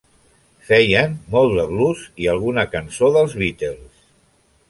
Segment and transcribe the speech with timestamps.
[0.69, 4.03] Feien molt de blues i alguna cançó dels Beatles.